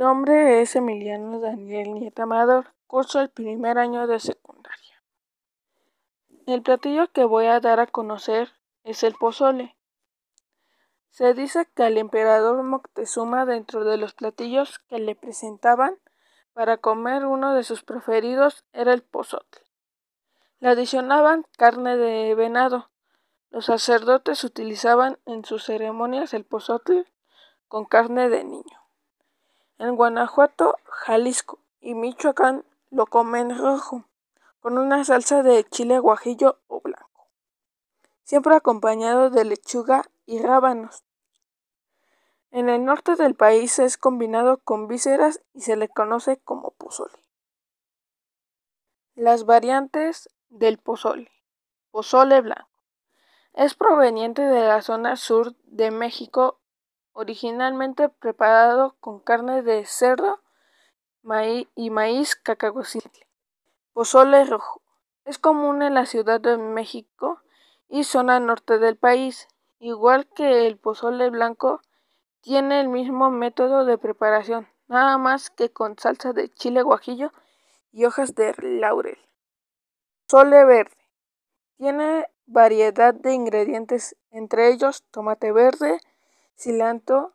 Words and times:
nombre 0.00 0.62
es 0.62 0.76
Emiliano 0.76 1.40
Daniel 1.40 1.92
Nieta 1.92 2.22
Amador. 2.22 2.72
Curso 2.86 3.20
el 3.20 3.28
primer 3.28 3.76
año 3.76 4.06
de 4.06 4.18
secundaria. 4.18 5.02
El 6.46 6.62
platillo 6.62 7.12
que 7.12 7.24
voy 7.24 7.44
a 7.44 7.60
dar 7.60 7.80
a 7.80 7.86
conocer 7.86 8.48
es 8.82 9.02
el 9.02 9.12
pozole. 9.12 9.76
Se 11.10 11.34
dice 11.34 11.68
que 11.74 11.82
al 11.82 11.98
emperador 11.98 12.62
Moctezuma 12.62 13.44
dentro 13.44 13.84
de 13.84 13.98
los 13.98 14.14
platillos 14.14 14.78
que 14.88 14.98
le 14.98 15.14
presentaban 15.16 15.98
para 16.54 16.78
comer 16.78 17.26
uno 17.26 17.52
de 17.52 17.62
sus 17.62 17.82
preferidos 17.82 18.64
era 18.72 18.94
el 18.94 19.02
pozole. 19.02 19.44
Le 20.60 20.70
adicionaban 20.70 21.44
carne 21.58 21.98
de 21.98 22.34
venado. 22.34 22.88
Los 23.50 23.66
sacerdotes 23.66 24.44
utilizaban 24.44 25.18
en 25.26 25.44
sus 25.44 25.66
ceremonias 25.66 26.32
el 26.32 26.46
pozole 26.46 27.04
con 27.68 27.84
carne 27.84 28.30
de 28.30 28.44
niño. 28.44 28.79
En 29.80 29.96
Guanajuato, 29.96 30.76
Jalisco 30.84 31.58
y 31.80 31.94
Michoacán 31.94 32.66
lo 32.90 33.06
comen 33.06 33.56
rojo, 33.56 34.04
con 34.60 34.76
una 34.76 35.02
salsa 35.06 35.42
de 35.42 35.64
chile 35.64 35.98
guajillo 35.98 36.58
o 36.66 36.82
blanco, 36.82 37.28
siempre 38.22 38.54
acompañado 38.54 39.30
de 39.30 39.46
lechuga 39.46 40.04
y 40.26 40.38
rábanos. 40.38 41.02
En 42.50 42.68
el 42.68 42.84
norte 42.84 43.16
del 43.16 43.34
país 43.34 43.78
es 43.78 43.96
combinado 43.96 44.58
con 44.58 44.86
vísceras 44.86 45.40
y 45.54 45.62
se 45.62 45.76
le 45.76 45.88
conoce 45.88 46.36
como 46.36 46.72
pozole. 46.72 47.24
Las 49.14 49.46
variantes 49.46 50.28
del 50.50 50.76
pozole. 50.76 51.30
Pozole 51.90 52.42
blanco. 52.42 52.68
Es 53.54 53.74
proveniente 53.74 54.42
de 54.42 54.60
la 54.60 54.82
zona 54.82 55.16
sur 55.16 55.54
de 55.64 55.90
México 55.90 56.59
originalmente 57.20 58.08
preparado 58.08 58.96
con 58.98 59.20
carne 59.20 59.60
de 59.62 59.84
cerdo 59.84 60.40
y 61.74 61.90
maíz 61.90 62.34
cacahuacintle. 62.34 63.26
Pozole 63.92 64.44
rojo. 64.46 64.80
Es 65.26 65.38
común 65.38 65.82
en 65.82 65.92
la 65.92 66.06
Ciudad 66.06 66.40
de 66.40 66.56
México 66.56 67.42
y 67.88 68.04
zona 68.04 68.40
norte 68.40 68.78
del 68.78 68.96
país. 68.96 69.48
Igual 69.80 70.28
que 70.34 70.66
el 70.66 70.78
pozole 70.78 71.28
blanco, 71.28 71.82
tiene 72.40 72.80
el 72.80 72.88
mismo 72.88 73.30
método 73.30 73.84
de 73.84 73.98
preparación, 73.98 74.66
nada 74.88 75.18
más 75.18 75.50
que 75.50 75.70
con 75.70 75.98
salsa 75.98 76.32
de 76.32 76.48
chile 76.48 76.80
guajillo 76.80 77.32
y 77.92 78.06
hojas 78.06 78.34
de 78.34 78.54
laurel. 78.58 79.18
Pozole 80.26 80.64
verde. 80.64 80.96
Tiene 81.76 82.28
variedad 82.46 83.12
de 83.12 83.34
ingredientes, 83.34 84.16
entre 84.30 84.68
ellos 84.68 85.04
tomate 85.10 85.52
verde, 85.52 86.00
cilantro, 86.60 87.34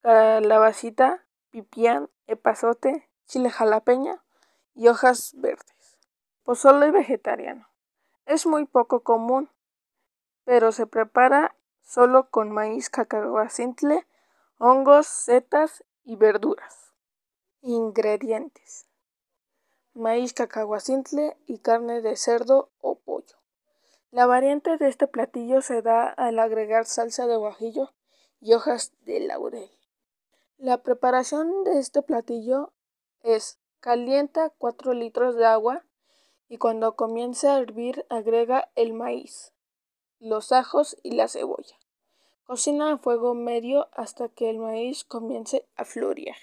calabacita, 0.00 1.26
pipián, 1.50 2.08
epazote, 2.26 3.06
chile 3.26 3.50
jalapeño 3.50 4.24
y 4.74 4.88
hojas 4.88 5.32
verdes. 5.36 5.98
Pozole 6.44 6.90
vegetariano. 6.90 7.68
Es 8.24 8.46
muy 8.46 8.64
poco 8.64 9.02
común, 9.02 9.50
pero 10.44 10.72
se 10.72 10.86
prepara 10.86 11.54
solo 11.82 12.30
con 12.30 12.50
maíz 12.50 12.88
cacahuacintle, 12.88 14.06
hongos, 14.58 15.06
setas 15.06 15.84
y 16.04 16.16
verduras. 16.16 16.94
Ingredientes: 17.60 18.86
maíz 19.92 20.32
cacahuacintle 20.32 21.36
y 21.46 21.58
carne 21.58 22.00
de 22.00 22.16
cerdo 22.16 22.70
o 22.80 22.98
pollo. 22.98 23.36
La 24.10 24.24
variante 24.24 24.78
de 24.78 24.88
este 24.88 25.06
platillo 25.06 25.60
se 25.60 25.82
da 25.82 26.08
al 26.08 26.38
agregar 26.38 26.86
salsa 26.86 27.26
de 27.26 27.36
guajillo 27.36 27.92
y 28.40 28.54
hojas 28.54 28.92
de 29.04 29.20
laurel. 29.20 29.70
La 30.56 30.82
preparación 30.82 31.64
de 31.64 31.78
este 31.78 32.02
platillo 32.02 32.72
es 33.22 33.58
calienta 33.80 34.50
4 34.58 34.92
litros 34.92 35.36
de 35.36 35.46
agua 35.46 35.84
y 36.48 36.58
cuando 36.58 36.96
comience 36.96 37.48
a 37.48 37.58
hervir 37.58 38.06
agrega 38.08 38.70
el 38.74 38.92
maíz, 38.92 39.52
los 40.18 40.52
ajos 40.52 40.96
y 41.02 41.12
la 41.12 41.28
cebolla. 41.28 41.76
Cocina 42.44 42.92
a 42.92 42.98
fuego 42.98 43.34
medio 43.34 43.88
hasta 43.92 44.28
que 44.28 44.48
el 44.48 44.58
maíz 44.58 45.04
comience 45.04 45.68
a 45.76 45.84
florear. 45.84 46.36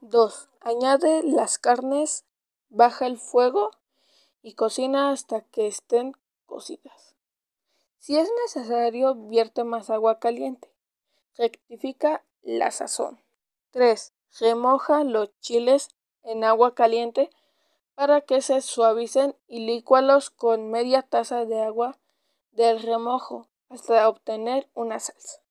2. 0.00 0.48
Añade 0.60 1.22
las 1.22 1.58
carnes, 1.58 2.24
baja 2.70 3.06
el 3.06 3.18
fuego 3.18 3.70
y 4.42 4.54
cocina 4.54 5.10
hasta 5.10 5.42
que 5.42 5.66
estén 5.66 6.14
cocidas. 6.46 7.14
Si 7.98 8.18
es 8.18 8.28
necesario, 8.42 9.14
vierte 9.14 9.64
más 9.64 9.90
agua 9.90 10.18
caliente. 10.18 10.73
Rectifica 11.36 12.24
la 12.42 12.70
sazón. 12.70 13.20
3. 13.72 14.12
Remoja 14.38 15.02
los 15.02 15.30
chiles 15.40 15.88
en 16.22 16.44
agua 16.44 16.74
caliente 16.74 17.30
para 17.94 18.20
que 18.20 18.40
se 18.40 18.60
suavicen 18.60 19.36
y 19.46 19.66
licualos 19.66 20.30
con 20.30 20.70
media 20.70 21.02
taza 21.02 21.44
de 21.44 21.62
agua 21.62 21.98
del 22.52 22.80
remojo 22.80 23.48
hasta 23.68 24.08
obtener 24.08 24.68
una 24.74 25.00
salsa. 25.00 25.42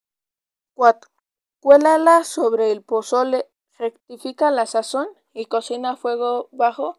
4. 0.76 1.12
Cuélala 1.60 2.24
sobre 2.24 2.72
el 2.72 2.82
pozole, 2.82 3.50
rectifica 3.78 4.52
la 4.52 4.66
sazón 4.66 5.08
y 5.34 5.46
cocina 5.46 5.92
a 5.92 5.96
fuego 5.98 6.50
bajo 6.52 6.98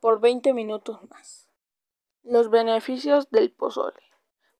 por 0.00 0.20
20 0.20 0.52
minutos 0.54 1.02
más. 1.10 1.48
Los 2.22 2.50
beneficios 2.50 3.30
del 3.30 3.52
pozole. 3.52 4.02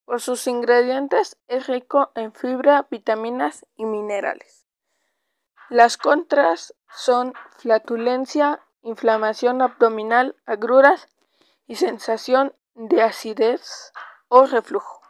Por 0.05 0.21
sus 0.21 0.47
ingredientes 0.47 1.37
es 1.47 1.67
rico 1.67 2.11
en 2.15 2.33
fibra, 2.33 2.87
vitaminas 2.89 3.65
y 3.75 3.85
minerales. 3.85 4.67
Las 5.69 5.97
contras 5.97 6.75
son 6.89 7.33
flatulencia, 7.57 8.61
inflamación 8.81 9.61
abdominal, 9.61 10.35
agruras 10.45 11.07
y 11.67 11.75
sensación 11.75 12.53
de 12.75 13.01
acidez 13.01 13.93
o 14.27 14.45
reflujo. 14.45 15.01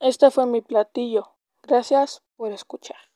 Este 0.00 0.30
fue 0.30 0.46
mi 0.46 0.60
platillo. 0.60 1.34
Gracias 1.62 2.22
por 2.36 2.52
escuchar. 2.52 3.13